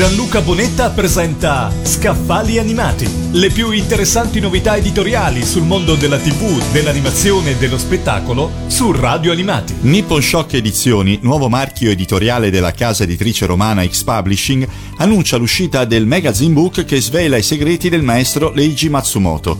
Gianluca 0.00 0.40
Bonetta 0.40 0.88
presenta 0.88 1.70
Scaffali 1.82 2.58
Animati, 2.58 3.06
le 3.32 3.50
più 3.50 3.70
interessanti 3.70 4.40
novità 4.40 4.74
editoriali 4.74 5.44
sul 5.44 5.64
mondo 5.64 5.94
della 5.94 6.16
TV, 6.16 6.58
dell'animazione 6.72 7.50
e 7.50 7.56
dello 7.56 7.76
spettacolo 7.76 8.50
su 8.68 8.92
Radio 8.92 9.30
Animati. 9.30 9.74
Nippon 9.80 10.22
Shock 10.22 10.54
Edizioni, 10.54 11.18
nuovo 11.20 11.50
marchio 11.50 11.90
editoriale 11.90 12.48
della 12.48 12.72
casa 12.72 13.02
editrice 13.02 13.44
romana 13.44 13.86
X 13.86 14.02
Publishing, 14.04 14.66
annuncia 14.96 15.36
l'uscita 15.36 15.84
del 15.84 16.06
magazine 16.06 16.54
book 16.54 16.86
che 16.86 16.98
svela 16.98 17.36
i 17.36 17.42
segreti 17.42 17.90
del 17.90 18.02
maestro 18.02 18.52
Leiji 18.54 18.88
Matsumoto. 18.88 19.58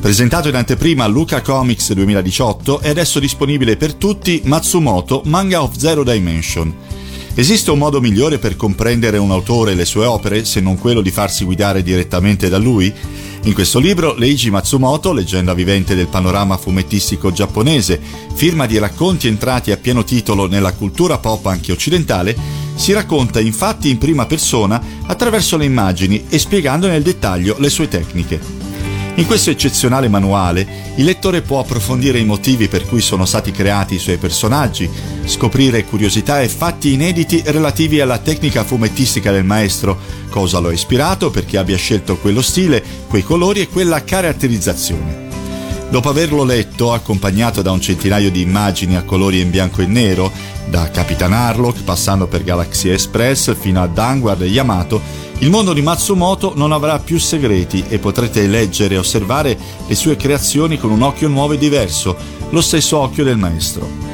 Presentato 0.00 0.48
in 0.48 0.56
anteprima 0.56 1.04
a 1.04 1.06
Luca 1.06 1.42
Comics 1.42 1.92
2018, 1.92 2.80
è 2.80 2.88
adesso 2.88 3.20
disponibile 3.20 3.76
per 3.76 3.94
tutti 3.94 4.40
Matsumoto 4.46 5.22
Manga 5.26 5.62
of 5.62 5.76
Zero 5.76 6.02
Dimension. 6.02 6.95
Esiste 7.38 7.70
un 7.70 7.76
modo 7.76 8.00
migliore 8.00 8.38
per 8.38 8.56
comprendere 8.56 9.18
un 9.18 9.30
autore 9.30 9.72
e 9.72 9.74
le 9.74 9.84
sue 9.84 10.06
opere 10.06 10.46
se 10.46 10.62
non 10.62 10.78
quello 10.78 11.02
di 11.02 11.10
farsi 11.10 11.44
guidare 11.44 11.82
direttamente 11.82 12.48
da 12.48 12.56
lui? 12.56 12.90
In 13.42 13.52
questo 13.52 13.78
libro 13.78 14.14
Leiji 14.14 14.48
Matsumoto, 14.48 15.12
leggenda 15.12 15.52
vivente 15.52 15.94
del 15.94 16.08
panorama 16.08 16.56
fumettistico 16.56 17.30
giapponese, 17.30 18.00
firma 18.32 18.64
di 18.64 18.78
racconti 18.78 19.28
entrati 19.28 19.70
a 19.70 19.76
pieno 19.76 20.02
titolo 20.02 20.46
nella 20.46 20.72
cultura 20.72 21.18
pop 21.18 21.44
anche 21.44 21.72
occidentale, 21.72 22.34
si 22.74 22.94
racconta 22.94 23.38
infatti 23.38 23.90
in 23.90 23.98
prima 23.98 24.24
persona 24.24 24.82
attraverso 25.04 25.58
le 25.58 25.66
immagini 25.66 26.24
e 26.30 26.38
spiegando 26.38 26.86
nel 26.88 27.02
dettaglio 27.02 27.56
le 27.58 27.68
sue 27.68 27.86
tecniche. 27.86 28.65
In 29.16 29.24
questo 29.24 29.48
eccezionale 29.48 30.08
manuale 30.08 30.66
il 30.96 31.04
lettore 31.04 31.40
può 31.40 31.58
approfondire 31.58 32.18
i 32.18 32.24
motivi 32.26 32.68
per 32.68 32.84
cui 32.84 33.00
sono 33.00 33.24
stati 33.24 33.50
creati 33.50 33.94
i 33.94 33.98
suoi 33.98 34.18
personaggi, 34.18 34.88
scoprire 35.24 35.86
curiosità 35.86 36.42
e 36.42 36.48
fatti 36.48 36.92
inediti 36.92 37.42
relativi 37.46 38.00
alla 38.00 38.18
tecnica 38.18 38.62
fumettistica 38.62 39.32
del 39.32 39.44
maestro, 39.44 39.98
cosa 40.28 40.58
lo 40.58 40.68
ha 40.68 40.72
ispirato 40.72 41.30
perché 41.30 41.56
abbia 41.56 41.78
scelto 41.78 42.18
quello 42.18 42.42
stile, 42.42 42.82
quei 43.08 43.22
colori 43.22 43.60
e 43.60 43.68
quella 43.68 44.04
caratterizzazione. 44.04 45.24
Dopo 45.88 46.10
averlo 46.10 46.44
letto, 46.44 46.92
accompagnato 46.92 47.62
da 47.62 47.70
un 47.70 47.80
centinaio 47.80 48.30
di 48.30 48.42
immagini 48.42 48.96
a 48.96 49.02
colori 49.02 49.40
in 49.40 49.50
bianco 49.50 49.80
e 49.80 49.86
nero, 49.86 50.30
da 50.68 50.90
Capitan 50.90 51.32
Harlock 51.32 51.84
passando 51.84 52.26
per 52.26 52.44
Galaxy 52.44 52.90
Express 52.90 53.56
fino 53.58 53.80
a 53.80 53.86
Danguard 53.86 54.42
e 54.42 54.46
Yamato, 54.46 55.00
il 55.40 55.50
mondo 55.50 55.74
di 55.74 55.82
Matsumoto 55.82 56.54
non 56.56 56.72
avrà 56.72 56.98
più 56.98 57.18
segreti 57.18 57.84
e 57.88 57.98
potrete 57.98 58.46
leggere 58.46 58.94
e 58.94 58.98
osservare 58.98 59.58
le 59.86 59.94
sue 59.94 60.16
creazioni 60.16 60.78
con 60.78 60.90
un 60.90 61.02
occhio 61.02 61.28
nuovo 61.28 61.52
e 61.52 61.58
diverso, 61.58 62.16
lo 62.48 62.60
stesso 62.62 62.96
occhio 62.98 63.22
del 63.22 63.36
maestro. 63.36 64.06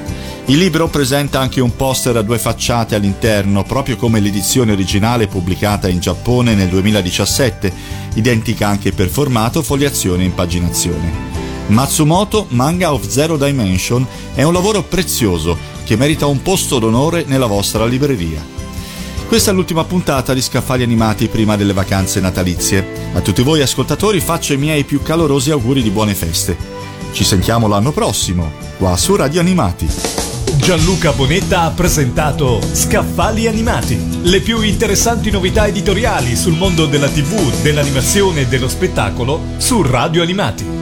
Il 0.47 0.59
libro 0.59 0.89
presenta 0.89 1.39
anche 1.39 1.61
un 1.61 1.77
poster 1.77 2.17
a 2.17 2.23
due 2.23 2.39
facciate 2.39 2.97
all'interno, 2.97 3.63
proprio 3.63 3.95
come 3.97 4.19
l'edizione 4.19 4.73
originale 4.73 5.29
pubblicata 5.29 5.89
in 5.89 6.01
Giappone 6.01 6.57
nel 6.57 6.69
2017, 6.69 7.73
identica 8.15 8.67
anche 8.67 8.91
per 8.91 9.09
formato, 9.09 9.63
fogliazione 9.63 10.25
e 10.25 10.27
impaginazione. 10.27 11.31
Matsumoto 11.69 12.47
Manga 12.49 12.93
of 12.93 13.07
Zero 13.07 13.37
Dimension 13.37 14.05
è 14.35 14.43
un 14.43 14.53
lavoro 14.53 14.83
prezioso 14.83 15.57
che 15.85 15.97
merita 15.97 16.27
un 16.27 16.43
posto 16.43 16.81
d'onore 16.81 17.25
nella 17.29 17.47
vostra 17.47 17.87
libreria. 17.87 18.62
Questa 19.33 19.51
è 19.51 19.55
l'ultima 19.55 19.85
puntata 19.85 20.35
di 20.35 20.43
Scaffali 20.43 20.83
Animati 20.83 21.27
prima 21.29 21.57
delle 21.57 21.73
vacanze 21.73 22.21
natalizie. 22.21 22.87
A 23.15 23.23
tutti 23.23 23.41
voi 23.41 23.63
ascoltatori 23.63 24.21
faccio 24.21 24.53
i 24.53 24.59
miei 24.59 24.85
più 24.85 25.01
calorosi 25.01 25.51
auguri 25.51 25.81
di 25.81 25.89
buone 25.89 26.15
feste. 26.15 26.55
Ci 27.13 27.25
sentiamo 27.25 27.67
l'anno 27.67 27.93
prossimo, 27.93 28.53
qua 28.77 28.95
su 28.99 29.17
Radio 29.17 29.41
Animati. 29.41 29.89
Gianluca 30.57 31.13
Bonetta 31.13 31.63
ha 31.63 31.71
presentato 31.71 32.61
Scaffali 32.73 33.47
Animati, 33.47 34.21
le 34.21 34.41
più 34.41 34.61
interessanti 34.61 35.31
novità 35.31 35.67
editoriali 35.67 36.37
sul 36.37 36.53
mondo 36.53 36.85
della 36.85 37.09
TV, 37.09 37.63
dell'animazione 37.63 38.43
e 38.43 38.47
dello 38.49 38.69
spettacolo 38.69 39.41
su 39.57 39.81
Radio 39.81 40.21
Animati. 40.21 40.82